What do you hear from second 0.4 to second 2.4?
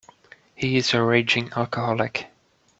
He is a raging alcoholic.